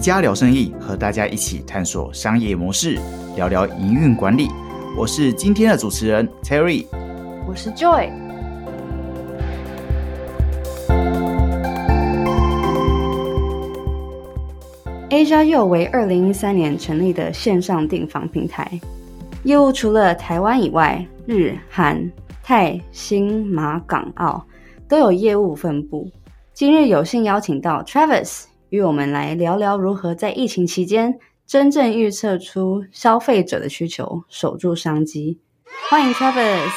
[0.00, 2.98] 家聊生意，和大家一起探索商业模式，
[3.36, 4.48] 聊聊营运管理。
[4.96, 6.86] 我是今天的主持人 Terry，
[7.46, 8.10] 我是 Joy。
[15.10, 18.80] Asia U 为二零一三年成立的线上订房平台，
[19.42, 22.10] 业务除了台湾以外，日、韩、
[22.42, 24.42] 泰、新、马、港、澳
[24.88, 26.10] 都有业务分布。
[26.54, 35.40] 今日有幸邀请到 Travis 与我们来聊聊如何在疫情期间真正预测出消费者的需求，守住商机。
[35.90, 36.70] 欢迎 Travis。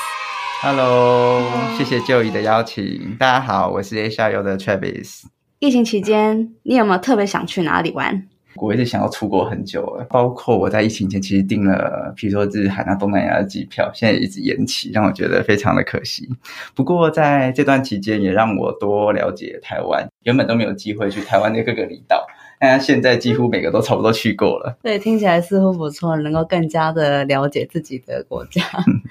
[0.64, 1.44] Hello，
[1.78, 3.16] 谢谢 Joey 的邀请。
[3.20, 5.22] 大家好，我是 Asia U 的 Travis。
[5.60, 8.28] 疫情期间，你有没有特别想去哪里玩？
[8.56, 16.30] 我一直想要出国很久了，包括我在疫情前其实订了，比如说日韩啊、东南亚的机票，现在一直延期，让我觉得非常的可惜。
[16.76, 22.26] 不过在这段期间，也让我多了解台湾，原本都没有机会去台湾的各个离岛，
[22.60, 24.78] 但现在几乎每个都差不多去过了。
[24.84, 28.62] 对，听起来似乎不错，能够更加的了解自己的国家。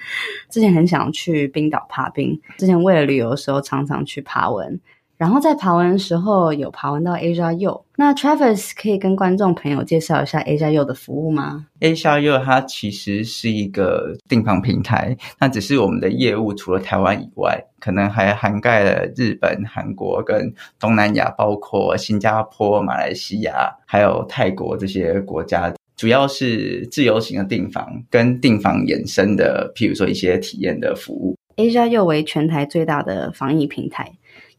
[0.51, 4.81] 之前很想去冰岛爬冰，之前为了旅游的时候常常去爬文。
[5.23, 31.37] 然后在爬文的时候有爬文到 Asia U，那 Travis 可以跟观众朋友介绍一下 Asia U 的服务吗？Asia U 它其实是一个订房平台，那只是我们的业务除了台湾以外，可能还涵盖了日本、韩国跟东南亚，包括新加坡、马来西亚还有泰国这些国家，主要是自由行的订房跟订房衍生的，譬如说一些体验的服务。
[31.55, 34.11] Asia U 为全台最大的防疫平台。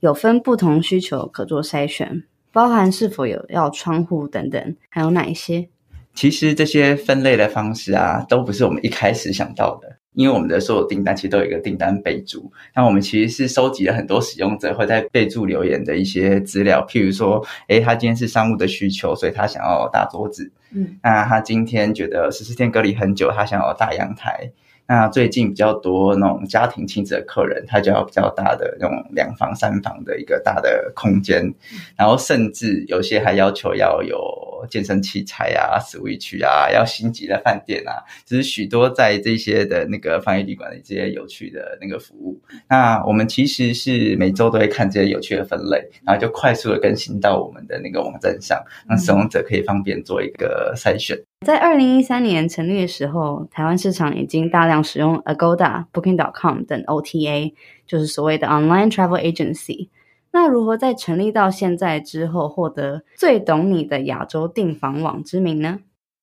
[0.04, 5.70] 有分不同需求可做筛选，包含是否有要窗户等等，还有哪一些？
[6.14, 12.52] 其实这些分类的方式啊，都不是我们一开始想到的，因为我们的所有订单其实都有一个订单备注。
[12.76, 20.52] 那我们其实是收集了很多使用者会在备注留言的一些资料，譬如说，诶，他今天是商务的需求，所以他想要大桌子。
[20.74, 24.52] 嗯，那他今天觉得十四天隔离很久，他想要大阳台。
[24.88, 31.54] 那最近比较多那种家庭亲子的客人，他就要比较大的那种两房三房的一个大的空间，
[31.96, 34.53] 然后甚至有些还要求要有。
[34.70, 42.42] 健身器材啊，Switch 啊，要星级的饭店啊，就是许多在这些的那个防疫旅馆的这些有趣的那个服务。
[42.70, 51.18] 那我们其实是每周都会看这些有趣的分类，然后就快速的更新到我们的那个网站上，让使用者可以方便做一个筛选。
[51.46, 57.54] 在二零一三年成立的时候，台湾市场已经大量使用 Agoda、Booking.com 等 OTA，
[57.86, 59.90] 就是所谓的 Online Travel Agency。
[60.34, 65.80] 那如何在成立到现在之后获得最懂你的亚洲订房网之名呢？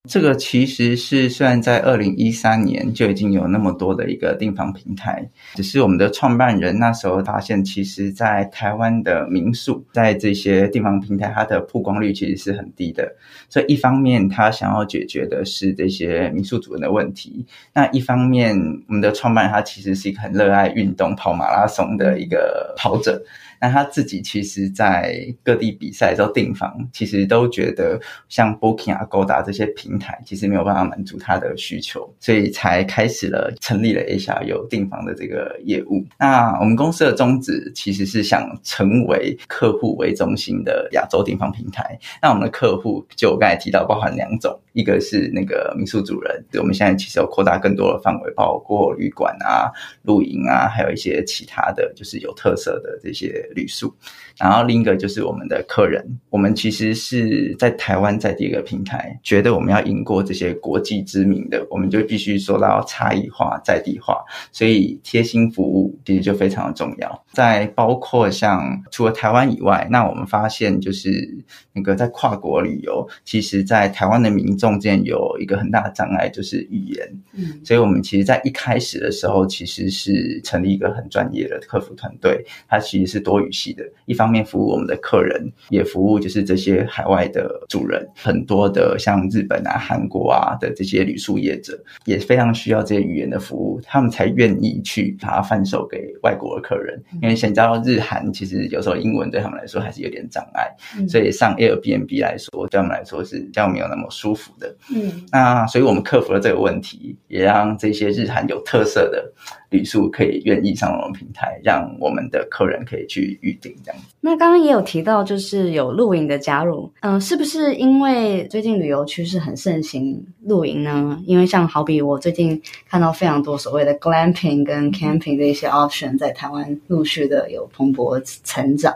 [0.08, 13.14] 这个其实是虽然在二零一三年就已经有那么多的一个订房平台，只是我们的创办人那时候发现，其实，在台湾的民宿在这些订房平台，它的曝光率其实是很低的。
[13.50, 17.44] 所以一方面他想要解决的是这些民宿主人的问题，
[17.74, 18.56] 那一方面
[18.88, 23.22] 我们的创办人他其实是一个很热爱运动、跑马拉松的一个跑者。
[23.62, 28.00] 那他自己其实，在各地比赛之后订房，其实都觉得
[28.30, 36.06] 像 Booking 啊、Goda 这些平平台，其实没有办法满足他的需求，所以才开始了成立了一下有订房的这个业务。
[36.16, 41.98] 那我们公司的宗旨其实是想成为客户为中心的亚洲订房平台。
[42.22, 49.72] 那我们的客户就我刚才提到，包含两种，一个是那个民宿主人，我们现在其实有扩大更多的范围，包括旅馆啊、
[50.04, 53.48] 露营啊，还有一些其他的就是有特色的这些。
[53.56, 53.92] 旅宿，
[54.38, 67.24] 然后另一个就是我们的客人，我们其实是在台湾在第一个平台，觉得我们要赢过这些国际知名的，我们就必须说到差异化、在地化，所以贴心服务其实就非常的重要。
[67.32, 77.20] 在包括像除了台湾以外，那我们发现就是那个在跨国旅游，其实在台湾的民众间有一个很大的障碍，就是语言。
[77.32, 83.40] 嗯，所以我们其实，在一开始的时候，其实是成立一个很专业的客服团队，它其实是多。
[83.40, 97.02] 语系的，一方面服务我们的客人，也服务就是这些海外的主人，很多的像日本啊、韩国啊的这些旅宿业者，也非常需要这些语言的服务，他们才愿意去把它贩售给外国的客人。
[97.22, 100.68] 因为想知道日韩，其实有时候英文对他们来说还是有点障碍，
[101.06, 104.76] 所以上 Airbnb 来说，对他们来说是比较没有那么舒服的。
[104.94, 109.32] 嗯，那所以我们克服了这个问题，也让这些日韩有特色的。
[109.70, 114.08] 旅宿可以愿意上我们平台，让我们的客人可以去预定这样子。
[114.20, 121.20] 那刚刚也有提到，就是有露营的加入，嗯，是不是因为最近旅游趋势很盛行露营呢？
[121.24, 128.94] 因为像好比我最近看到非常多所谓的 glamping 跟 camping 的一些 option 在台湾陆续的有蓬勃成长。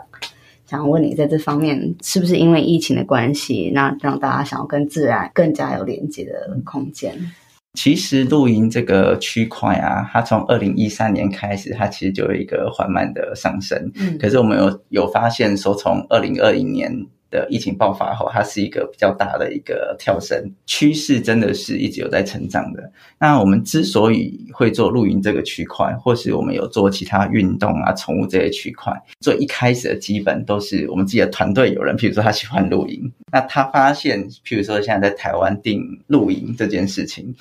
[0.67, 7.13] 想问你，在这方面是不是因为疫情的关系，那让大家想要跟自然更加有连接的空间？
[7.75, 13.91] 其实露营这个区块啊，它从二零一三年开始，它其实就有一个缓慢的上升。
[13.95, 16.91] 嗯可是我们有有发现说，从二零二零年
[17.29, 22.91] 的疫情爆发后，它是一个比较大的一个跳升趋势，真的是一直有在成长的。
[23.19, 37.35] 那我们之所以会做露营这个区块，或是我们有做其他运动啊、宠物这些区块，最一开始的基本都是我们自己的团队有人，譬如说他喜欢露营，那他发现，譬如说现在在台湾订露营这件事情。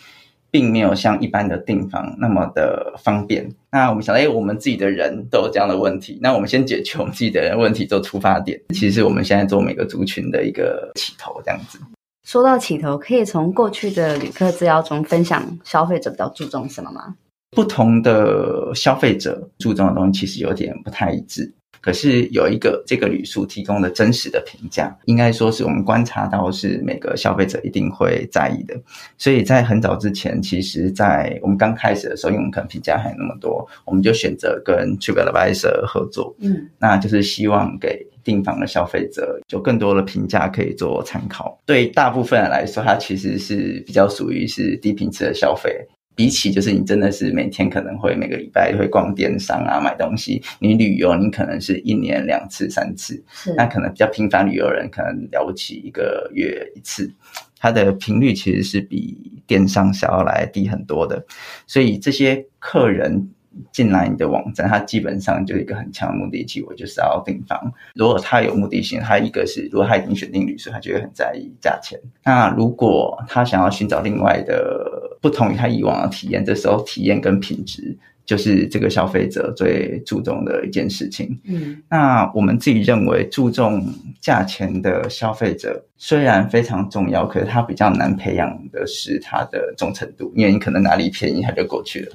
[0.54, 3.44] 并没有像一般的订房那么的方便。
[3.72, 8.60] 那我们想，哎，我们自己的人都有这样的问题，那我们先解决我们自己的人问题做出发点。
[8.68, 11.80] 其实我们现在做每个族群的一个起头，这样子。
[12.24, 17.16] 说到起头，可以从过去的旅客资料中分享消费者比较注重什么吗？
[17.50, 21.52] 不同的消费者注重的东西其实有点不太一致。
[21.84, 28.74] 可是有一个这个旅宿提供的真实的评价，应该说是我们观察到是每个消费者一定会在意的。
[29.18, 41.60] 所以在很早之前，其实，在我们刚开始的时候，因为我们可能评价还有那么多，我们就选择跟 TripAdvisor 合作，嗯那就是希望给订房的消费者有更多的评价可以做参考。
[41.66, 45.86] 对大部分人来说，它其实是比较属于是低频次的消费。
[46.14, 57.10] 比起就是你真的是每天可能会每个礼拜会逛电商啊买东西，你旅游你可能是一年两次三次，是那可能比较频繁旅游人可能了不起一个月一次，
[57.58, 59.16] 它的频率其实是比
[59.46, 61.24] 电商想要来低很多的，
[61.66, 63.28] 所以这些客人
[63.70, 67.72] 进来你的网站，他基本上就有一个很强的目的性，我就是要订房。
[67.94, 72.00] 如果他有目的性，他一个是如果他已经选定旅社，他就会很在意价钱。
[72.24, 74.93] 那如果他想要寻找另外的
[75.24, 81.40] 不同于他以往的体验，这时候体验跟品质就是这个消费者最注重的一件事情。
[81.44, 83.82] 嗯那我们自己认为，注重
[84.20, 92.12] 价钱的消费者虽然非常重要，可是他比较难培养的是他的忠诚度，因为你可能哪里便宜他就过去了。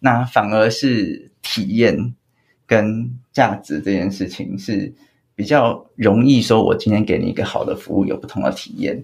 [0.00, 2.12] 那反而是体验
[2.66, 4.92] 跟价值这件事情是
[5.36, 9.00] 比较容易说，我今天给你一个好的服务，有不同的体验，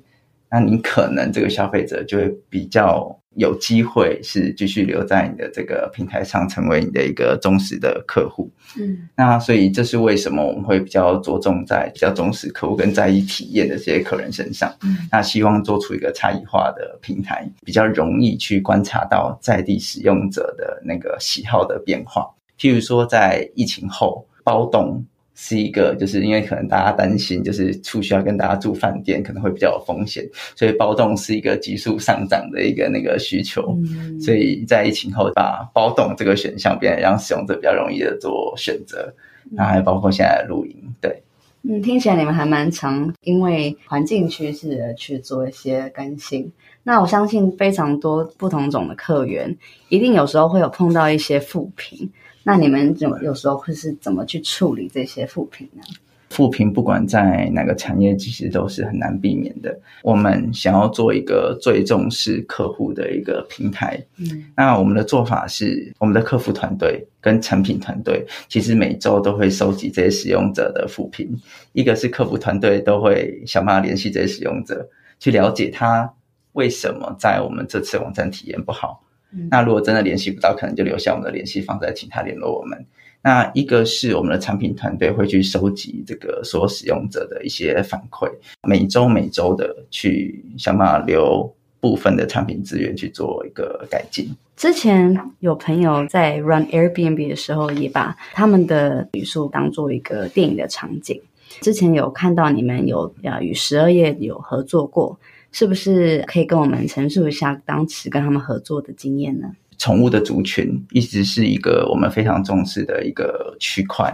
[0.51, 8.51] 那你可能这个消费者就会比较有机会是继续留在你的这个平台上，成为你的一个忠实的客户。
[8.79, 14.75] 嗯那所以这是为什么我们会比较着重在比较忠实客户跟在意体验的这些客人身上。
[14.83, 22.29] 嗯那希望做出一个差异化的平台，比较容易去观察到在地使用者的那个喜好的变化。
[22.59, 25.05] 譬如说，在疫情后，包栋
[25.35, 33.77] 是一个，就是因为可能大家担心，就是出去要跟大家住饭店，可能会比较有风险，所以包栋是一个急速上涨的一个那个需求。
[33.83, 39.13] 嗯，所以在疫情后，把包栋这个选项变得让使用者比较容易的做选择，
[39.51, 41.23] 那还包括现在的露营，对。
[41.67, 46.53] 嗯，听起来你们还蛮常因为环境趋势而去做一些更新。
[46.83, 49.57] 那我相信非常多不同种的客源，
[49.89, 52.11] 一定有时候会有碰到一些负评。
[52.45, 55.83] 那你们有有时候会是怎么去处理这些负评呢？
[56.31, 59.79] 负评不管在哪个产业，其实都是很难避免的。
[60.03, 71.41] 我们想要做一个最重视客户的一个平台，嗯那我们的做法是，我们的客服团队跟产品团队，其实每周都会收集这些使用者的负评。
[71.73, 74.89] 一个是客服团队都会想办法联系这些使用者，
[75.21, 76.13] 去了解他
[76.55, 79.04] 为什么在我们这次网站体验不好。
[79.37, 82.87] 嗯那如果真的联系不到，可能就留下我们的联系方式，再请他联络我们。
[83.23, 88.31] 那一个是我们的产品团队会去收集这个所有使用者的一些反馈，
[88.69, 94.29] 每周每周的去想办法留部分的产品资源去做一个改进。
[94.57, 101.21] 之前有朋友在 run Airbnb 的时候，也把他们的旅宿当做一个电影的场景。
[101.61, 105.19] 之前有看到你们有呃与十二夜有合作过，
[105.55, 109.47] 是不是可以跟我们陈述一下当时跟他们合作的经验呢？
[109.79, 114.13] 宠物的族群一直是一个我们非常重视的一个区块，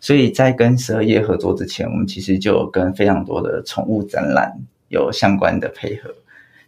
[0.00, 4.52] 所以在跟十二夜合作之前，我们其实就跟非常多的宠物展览
[4.88, 6.14] 有相关的配合。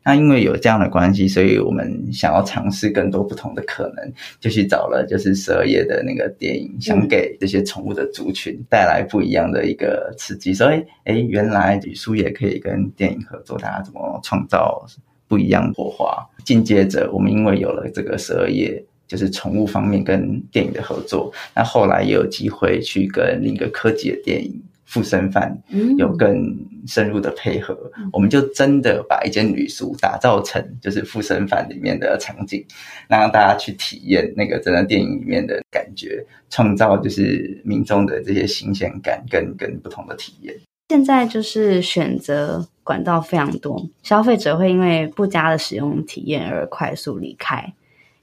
[0.09, 4.11] 那因为有这样的关系，所以我们想要尝试更多不同的可能，
[4.41, 10.55] 就去找了就是十二页的那个电影，想给这些宠物的族群带来不一样的一个刺激。
[10.55, 14.83] 所以，哎，原来旅宿也可以跟电影合作，大家怎么创造
[15.29, 16.27] 不一样的火花？
[16.43, 18.83] 紧接着，我们因为有了这个十二页。
[19.07, 27.79] 就是宠物方面跟电影的合作，那后来也有机会去跟另一个科技的电影富生饭嗯有更深入的配合，
[28.11, 32.65] 我们就真的把一间旅宿打造成就是富生饭里面的场景，
[33.07, 40.55] 让大家去体验那个真的电影里面的感觉，创造就是民众的这些新鲜感跟跟不同的体验。
[40.89, 47.75] 现在就是选择管道非常多，消费者会因为不佳的使用体验而快速离开。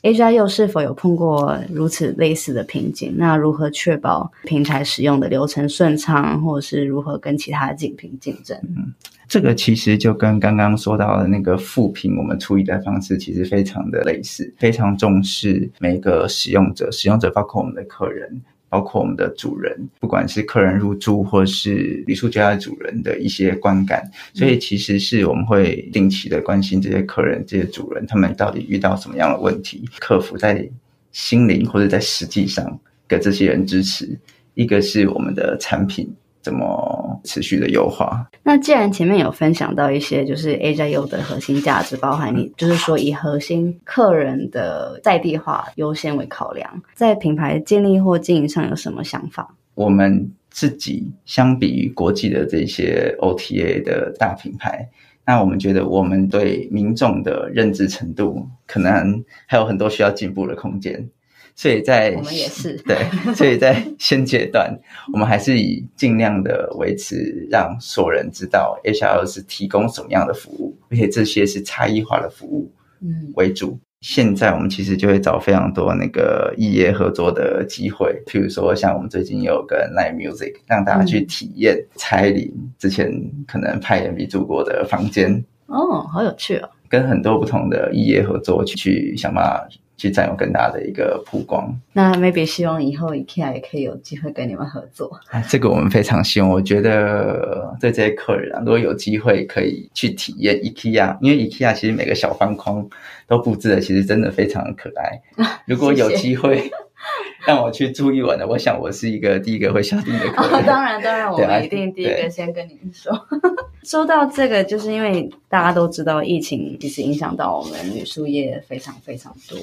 [0.06, 3.16] A 加又是否有碰过如此类似的瓶颈？
[3.18, 8.56] 那如何确保平台使用的流程顺畅，或者是如何跟其他的竞品竞争？
[8.78, 8.94] 嗯
[9.28, 18.40] 这个其实就跟刚刚说到的那个复评，我们处理的方式其实非常的类似，非常重视每个使用者，使用者包括我们的客人。
[18.76, 24.04] 包括我们的主人，不管是客人入住或是旅宿家的主人的一些观感，
[24.34, 30.70] 所以其实是我们会定期的关心这些客人、这些主人，他们到底遇到什么样的问题，克服在
[31.14, 32.78] 心灵或者在实际上
[33.08, 34.20] 给这些人支持。
[34.56, 36.14] 一个是我们的产品
[36.46, 49.56] 怎么持续的优化，那既然前面有分享到一些就是 A 加 U 的核心价值，包含你就是说以核心客人的在地化优先为考量，在品牌建立或经营上有什么想法？
[49.74, 54.88] 我们自己相比于国际的这些 OTA 的大品牌，
[55.26, 61.10] 那我们觉得我们对民众的认知程度可能还有很多需要进步的空间。
[61.56, 62.98] 所以在我们也是 对，
[63.34, 64.78] 所以在现阶段，
[65.14, 72.70] 我们还是以尽量的维持，让所有人知道 HR 是提供什么样的服务，而且这些是差异化的服务
[73.02, 73.80] 嗯为主。
[74.02, 83.10] 现在我们其实就会找非常多那个异业合作的机会，譬如说像我们最近有跟 Live Music 让大家去体验蔡依林之前
[83.48, 86.70] 可能派 MV 住过的房间，哦，好有趣哦。
[86.88, 91.74] 跟很多不同的异业合作去去想办法去占有更大的一个曝光。
[91.94, 95.20] 那 maybe 希望以后 IKEA 也可以有机会跟你们合作。
[95.30, 96.50] 哎，这个我们非常希望。
[96.50, 102.88] 我觉得对这些客人啊，如果有机会可以去体验 IKEA，因为 IKEA 其实每个小方框
[103.28, 105.22] 都布置的其实真的非常的可爱。
[105.66, 106.72] 如果有机会
[107.46, 113.14] 让我去住一晚的，我想我是一个第一个会下定的客哦， 当然，当然，我们一定第一个先跟你们说。
[113.84, 119.58] 说到这个，就是因为大家都知道疫情其实影响到我们旅宿业非常非常多。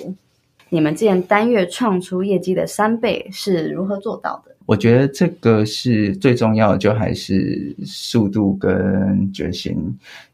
[0.69, 4.52] 你们之前单月创出业绩的三倍是如何做到的？
[4.73, 9.77] 我觉得这个是最重要的，就还是速度跟决心。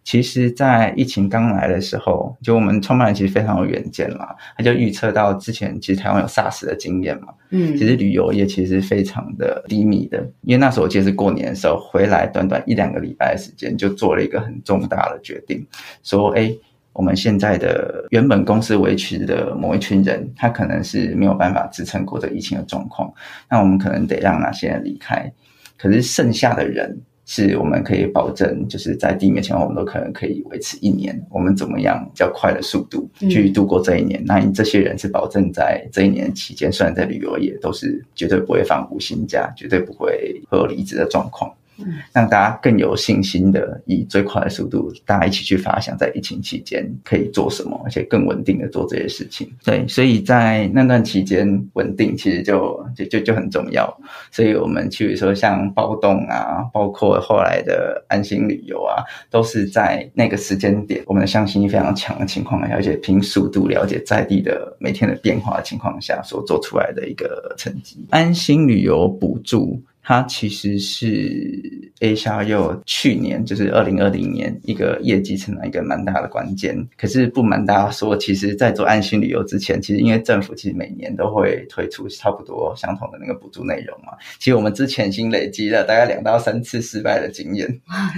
[0.05, 15.67] 其实，在疫情刚来的时候，就我们创办人其实非常有远见嘛，他就预测到之前其实台湾有 SARS 的经验嘛，嗯其实旅游业其实非常的低迷的，因为那时候我记得是过年的时候回来，短短一两个礼拜的时间就做了一个很重大的决定，
[16.05, 16.55] 说，哎，
[16.93, 23.13] 我们现在的原本公司维持的某一群人，他可能是没有办法支撑过这疫情的状况，
[23.51, 25.33] 那我们可能得让那些人离开，
[25.77, 27.01] 可是剩下的人。
[27.31, 31.23] 是我们可以保证，就是在地面情况，我们都可能可以维持一年。
[31.29, 34.25] 我们怎么样比较快的速度嗯去度过这一年？
[34.25, 41.55] 那你这些人是保证在这一年期间，虽然在旅游业都是绝对不会放无薪假，绝对不会会有离职的状况。
[42.13, 49.49] 让大家更有信心的以最快的速度，大家一起去发想在疫情期间可以做什么，而且更稳定的做这些事情。
[49.65, 53.89] 对，所以在那段期间稳定其实就就就就很重要。
[54.31, 68.05] 所以我们譬如说像包动啊，包括后来的安心旅游啊，都是在那个时间点，我们的向心力非常强的情况下，而且凭速度了解在地的每天的变化的情况下所做出来的一个成绩。
[68.11, 69.81] 安心旅游补助。
[70.09, 76.75] 它其实是 A 沙柚去年就是二零二零年一个业绩成长一个蛮大的关键。
[76.97, 84.15] 可是不瞒大家说，其实，在做安心旅游之前，其实因为政府其实每年都会推出差不多相同的那个补助内容嘛。
[84.39, 87.69] 其实我们之前已经累积了大概两到三次失败的经验。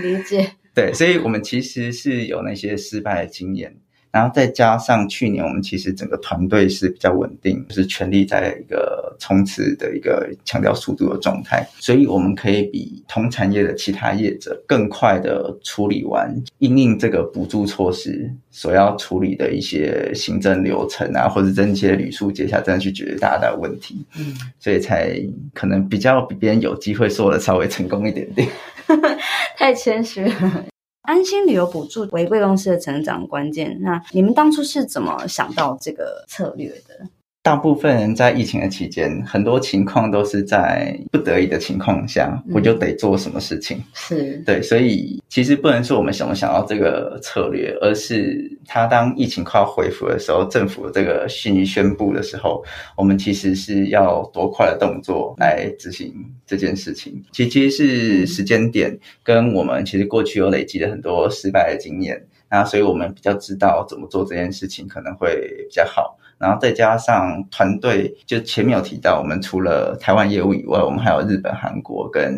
[0.00, 0.48] 理解。
[0.72, 3.74] 对，所以我们其实是有那些失败的经验。
[4.12, 25.14] 然后再加上去年我们其实整个团队是比较稳定，就是全力在一个冲刺的一个强调速度的状态，所以我们可以比同产业的其他业者更快的处理完因应这个补助措施所要处理的一些行政流程啊，或者这些旅宿接下来真的去解决大家的问题，嗯，所以才
[25.54, 28.48] 可能比较比别人有机会做的稍微成功一点点。
[29.56, 30.64] 太谦虚了。
[31.10, 33.76] 安心旅游补助为贵公司的成长关键。
[33.80, 37.04] 那你们当初是怎么想到这个策略的？
[37.42, 43.82] 大部分人在疫情的期间，很多情况都是在不得已的情况下，我就得做什么事情。
[43.94, 52.62] 是对，所以其实不能说我们想不想要这个策略，而是他当疫情快要恢复的时候，政府这个信息宣布的时候，
[52.94, 56.12] 我们其实是要多快的动作来执行
[56.46, 57.24] 这件事情。
[57.32, 65.34] 其其实是时间点跟我们其实过去有累积的很多失败的经验，那所以我们比较知道怎么做这件事情可能会
[65.66, 66.18] 比较好。
[66.40, 72.32] 然后再加上团队，就前面有提到，我们除了台湾业务以外，我们还有日本、韩国跟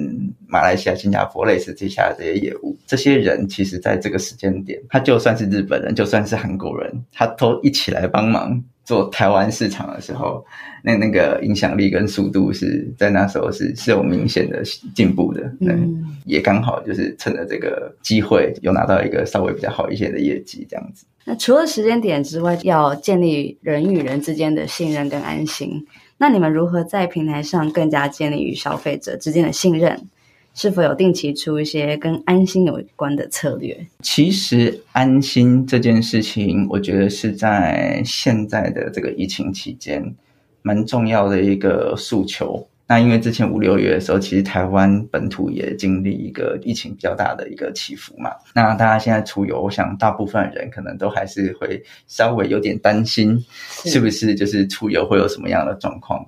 [0.49, 2.77] 马来西亚、新加坡类似接下这些业务。
[2.85, 10.45] 这些人其实在这个时间点，他就算是日本人，就算是韩国人，他都一起来帮忙做台湾市场的时候，
[10.83, 14.63] 那那个影响力跟速度是在那时候是是有明显的
[14.95, 15.43] 进步的。
[15.61, 21.05] 嗯，也刚好就是趁着这个机会，有拿到一个稍微比较好一些的业绩，这样子。
[21.25, 25.87] 那除了时间点之外，要建立人与人之间的信任跟安心。
[26.19, 30.09] 那你们如何在平台上更加建立与消费者之间的信任？
[30.55, 33.87] 是否有定期出一些跟安心有关的策略？
[34.03, 40.15] 其实安心这件事情，我觉得是在现在的这个疫情期间，
[40.63, 42.67] 蛮重要的一个诉求。
[42.87, 48.31] 那因为之前五六月的时候，其实台湾本土也经历一个疫情比较大的一个起伏嘛。
[48.55, 53.43] 那大家现在出游，我想大部分人可能都还是会稍微有点担心，
[53.85, 56.23] 是不是就是出游会有什么样的状况？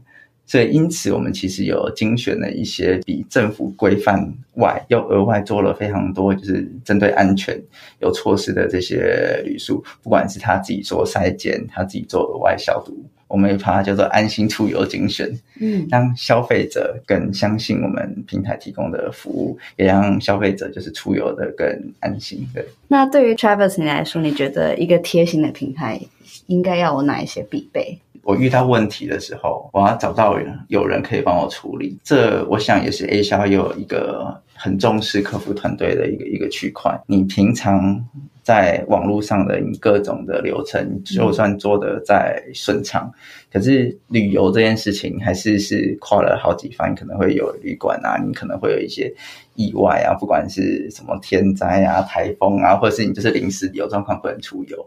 [0.47, 7.59] 所以因此，我们其实有精选了一些比政府规范外，又额外做了非常多，就是针对安全
[8.01, 12.95] 有措施的这些旅宿，不管是他自己做筛检，他自己做额外消毒。
[13.27, 21.67] 我们也把它叫做安心出游精选，嗯，让消费者更相信我们平台提供的服务，也让消费者就是出游的更
[21.99, 22.47] 安心。
[22.55, 22.65] 对。
[22.87, 26.01] 那对于 Travis 你来说，你觉得一个贴心的平台
[26.47, 27.99] 应该要有哪一些必备？
[28.25, 30.37] 我遇到问题的时候，我要找到
[30.69, 31.99] 有人可以帮我处理。
[32.03, 36.99] 这我想也是 A 销有一个很重视客服团队的一个一个区块。
[37.07, 38.05] 你平常。
[38.45, 43.11] 在网络上的你各种的流程，就算做的再顺畅，
[43.51, 49.11] 可是旅游这件事情还是是跨了好几番，可能会有旅馆啊，你可能会有一些
[49.55, 54.87] 意外啊，不管是什么天灾啊、台风啊，或者是你就是临时有状况不能出游，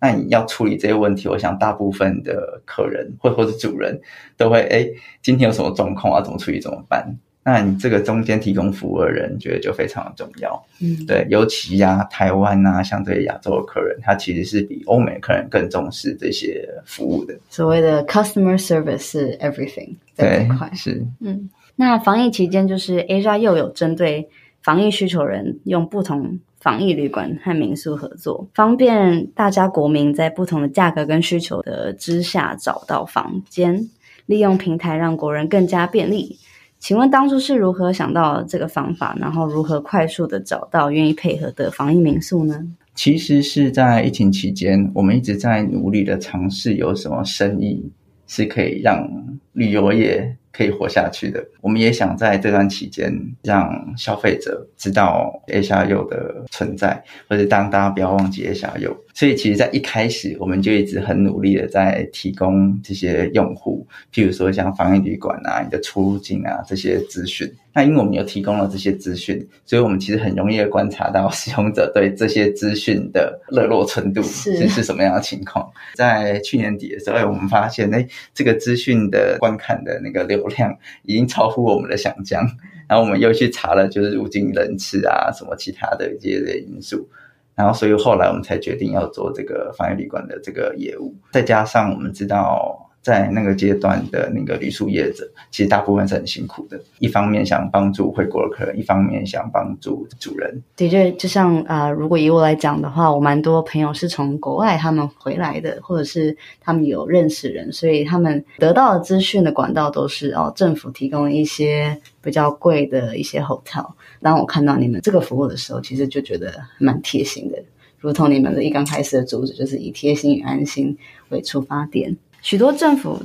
[0.00, 4.00] 那你要处理这些问题，我想大部分的客人或或者主人
[4.36, 4.84] 都会，哎，
[5.22, 6.20] 今天有什么状况啊？
[6.20, 6.60] 怎么处理？
[6.60, 7.16] 怎么办？
[7.46, 10.60] 那你这个中间提供服务的人，觉得就非常的重要。
[10.80, 17.38] 嗯，对，尤其呀，台湾啊，像这些亚洲的客人，他其实是比欧美客人更重视这些服务的。
[17.48, 21.06] 所谓的 customer service 是 everything 在这块是。
[21.20, 24.28] 嗯，那防疫期间，就是 Asia 又有针对
[24.60, 33.88] 防疫需求人，用不同防疫旅馆和民宿合作，方便大家国民在不同的价格跟需求的之下找到房间，
[34.26, 36.36] 利用平台让国人更加便利。
[36.78, 42.64] 请问当初是如何想到这个方法，然后如何快速的找到愿意配合的防疫民宿呢？
[42.94, 47.90] 其实是在疫情期间，我们一直在努力的尝试有什么生意
[48.26, 49.08] 是可以让
[49.52, 50.36] 旅游业。
[50.56, 58.96] 可以活下去的，我们也想在这段期间让消费者知道 A 下 U 的存在，或者当大家不要忘记 A 下 U。
[59.16, 67.50] 所以，其实，在一开始，我们就一直很努力的在提供这些用户，譬如说像防疫旅馆啊、你的出入境啊这些资讯。
[67.72, 75.66] 那因为我们有提供了这些资讯，所以我们其实很容易的观察到使用者对这些资讯的热络程度是是什么样的情况。
[75.94, 82.46] 在去年底的时候，我们发现，哎，这个资讯的观看的那个流量已经超乎我们的想象。
[82.86, 87.08] 然后我们又去查了，就是入境人次啊，什么其他的一些因素。
[87.56, 91.12] 然后，所以后来我们才决定要做这个防疫旅馆的这个业务。
[91.32, 92.82] 再加上我们知道。
[93.06, 96.76] 在那个阶段的那个旅宿业者，其实大部分是很辛苦的。
[96.98, 100.60] 一方面想帮助回国的客人，一方面想帮助主人。
[100.74, 113.86] 的确，就像啊，如果以我来讲的话，我蛮多朋友是从国外他们回来的，或者是他们有认识人，所以他们得到的资讯的管道都是哦，政府提供一些比较贵的一些 hotel。
[114.20, 117.62] 当我看到你们这个服务的时候，其实就觉得蛮贴心的，
[117.98, 120.96] 如同你们的一刚开始的主旨就是以贴心与安心
[121.28, 122.16] 为出发点。
[122.42, 123.20] 许多政府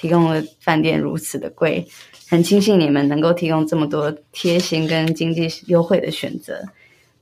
[0.00, 1.86] 提供的饭店如此的贵，
[2.28, 6.62] 很庆幸你们能够提供这么多贴心跟经济优惠的选择。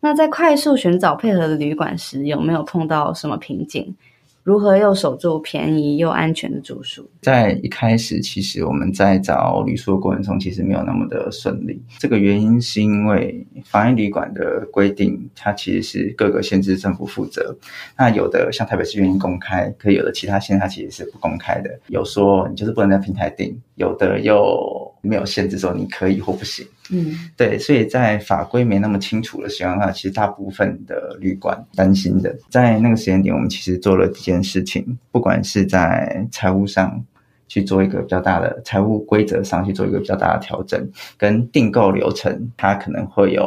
[0.00, 3.94] 那在快速寻找配合的旅馆时，有没有碰到什么瓶颈？
[4.42, 7.08] 如何又守住便宜又安全的住宿？
[7.20, 11.80] 在一开始，其实我们在找旅宿的过程中，其实没有那么的顺利。
[11.98, 17.54] 这个原因是因为防疫旅馆的规定，它其实是各个县市政府负责。
[17.98, 21.78] 那有的像台北市愿意公开，可有的其他县它其实是不公开的。
[21.88, 26.66] 有说你就是不能在平台订，有的又没有限制说你可以或不行。
[26.90, 37.02] 嗯，对，所以在法规没那么清楚的情况下，其实大部分的旅馆担心的，在那个时间点，我们其实做了几件事情，不管是在财务上
[37.48, 43.46] 去做一个比较大的财务规则上去做一个比较大的调整，跟订购流程，它可能会有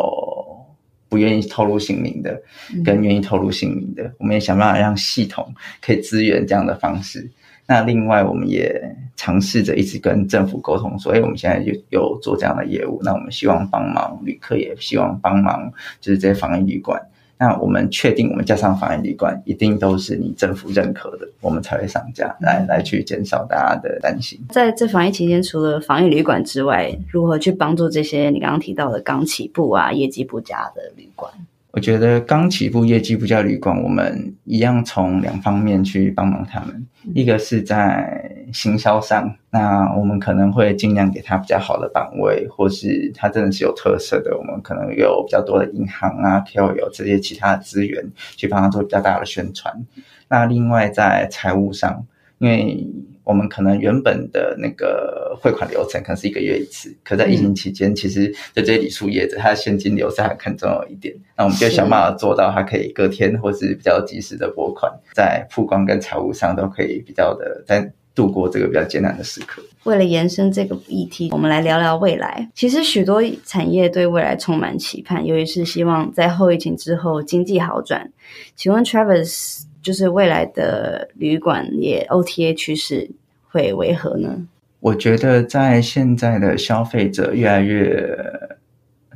[1.09, 2.41] 不愿意透露姓名的，
[2.83, 7.29] 跟愿意透露姓名的，我们也想办法让系统可以支援这样的方式。
[7.65, 15.71] 那另外，我们也尝试着一直跟政府沟通，说，哎，我们现在有有做这样的业务，那我们希望帮忙旅客，也希望帮忙
[16.01, 17.01] 就是这些防疫旅馆。
[17.39, 24.39] 那我们确定，我们加上防疫旅馆，一定都是你政府认可的，我们才会上架，来来去减少大家的担心。
[24.49, 31.33] 在这防疫期间，除了防疫旅馆之外，如何去帮助这些你刚刚提到的刚起步啊、业绩不佳的旅馆？
[31.73, 36.85] 我觉得刚起步业绩不叫旅馆，我们一样从两方面去帮忙他们。
[37.15, 48.05] 一个是在行销上，那我们可能会尽量给他比较好的版位，或是他真的是有特色的，我们可能有比较多的银行啊、KOL 这些其他的资源
[48.35, 49.83] 去帮他做比较大的宣传。
[50.29, 52.05] 那另外在财务上，
[52.37, 52.87] 因为
[53.23, 61.15] 我们可能原本的那个汇款流程可能是一个月一次，可在疫情期间，其实对这些礼数业者，他的现金流是还更重要一点。
[61.37, 69.63] 那我们就想办法做到，他可以隔天或是比较及时的拨款，在曝光跟财务上都可以比较的在度过这个比较艰难的时刻。
[69.85, 72.49] 为了延伸这个议题，我们来聊聊未来。
[72.53, 78.11] 其实许多产业对未来充满期盼，尤其是希望在后疫情之后经济好转。
[78.55, 79.63] 请问 Travis？
[79.83, 83.11] 就是未来的旅馆业 OTA 趋势
[83.43, 84.47] 会为何呢？
[84.79, 88.17] 我觉得在现在的消费者越来越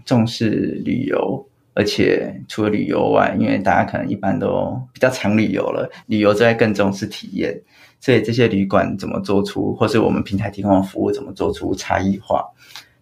[0.06, 7.60] 重视旅游，而且除了旅游外，因为大家可能一般都比较常旅游了，旅游之外更重视体验，
[8.00, 12.46] 所以这些旅馆怎么做出，或是我们平台提供的服务怎么做出差异化，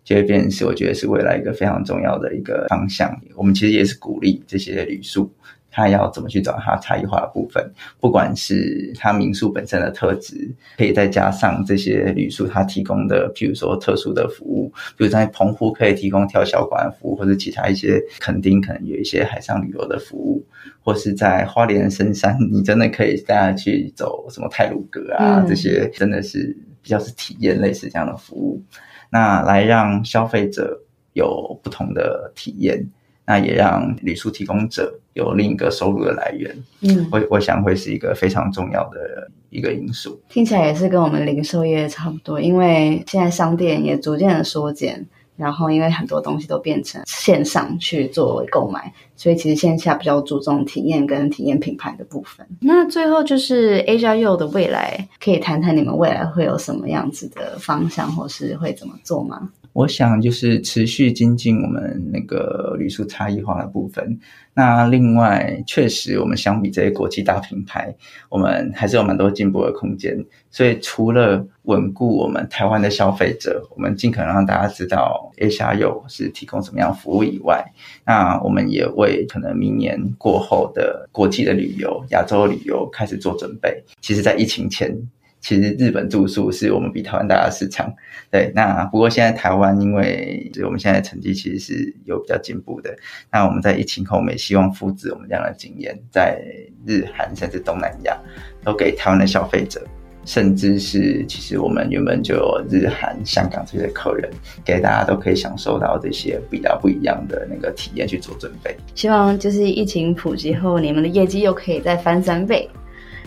[0.03, 3.15] 就会变成是我觉得是未来一个非常重要的一个方向。
[3.35, 5.31] 我们其实也是鼓励这些旅宿。
[5.75, 7.69] 他要怎么去找它差异化的部分？
[7.99, 20.41] 不管是他民宿本身的特质，可以再加上这些旅宿他提供的，譬如说特殊的服务，比如在澎湖可以提供跳小馆服务，或者其他一些垦丁可能有一些海上旅游的服务，
[20.81, 28.63] 或是在花莲深山，你真的可以带他去走什么泰鲁阁啊，这些真的是比较是体验类似这样的服务，
[29.09, 30.79] 那来让消费者
[31.11, 32.81] 有不同的体验。
[33.25, 40.19] 那也让旅宿提供者有另一个收入的来源，嗯，我我想会是一个非常重要的一个因素。
[40.29, 45.03] 听起来也是跟我们零售业差不多，因为现在商店也逐渐的缩减，
[45.37, 52.45] 然后因为很多东西都变成线上去作为购买，所以其实线下比较注重体验跟体验品牌的部分。
[52.61, 59.49] 那最后就是 Asia U 的未来，可以谈谈你们未来会有什么样子的方向，或是会怎么做吗？
[59.75, 64.17] 我想就是持续精进我们那个旅宿差异化的部分。
[64.53, 67.93] 那另外，确实我们相比这些国际大品牌，
[68.29, 70.17] 我们还是有蛮多进步的空间。
[70.49, 77.61] 所以除了稳固我们台湾的消费者，我们尽可能让大家知道 A 下游是提供什么样服务以外，
[78.05, 83.83] 那我们也为可能明年过后的国际的旅游、亚洲旅游开始做准备。
[83.99, 84.97] 其实，在疫情前。
[85.45, 87.93] 其实日本住宿是我们比台湾大的市场，
[88.31, 88.51] 对。
[88.55, 92.91] 那不过现在台湾，因为就我们现在成绩其实是有比较进步的。
[93.31, 96.41] 那我们在疫情后，我们也希望复制我们这样的经验，在
[96.83, 98.17] 日韩甚至东南亚，
[98.63, 99.79] 都给台湾的消费者，
[100.25, 104.27] 甚至是其实我们原本就有日韩、香港这些客人，
[104.65, 108.75] 给大家都可以享受到这些比较不一样的那个体验去做准备。
[108.95, 112.67] 希望就是疫情普及后，你们的业绩又可以再翻三倍。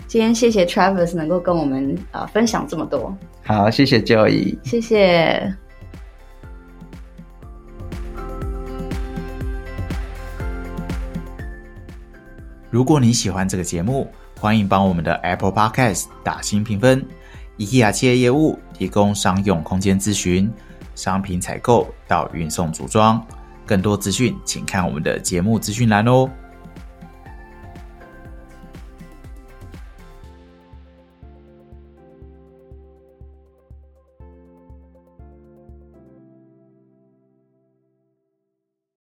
[0.09, 3.15] 今天谢谢 Travis 能够跟我们啊分享这么多。
[3.43, 5.53] 好，谢谢 Joey，谢谢。
[12.71, 17.05] 如果你喜欢这个节目，欢迎帮我们的 Apple Podcast 打新评分。
[17.59, 20.51] IKEA 企业业务提供商用空间咨询、
[20.95, 23.23] 商品采购到运送组装，
[23.63, 26.27] 更多资讯请看我们的节目资讯栏哦。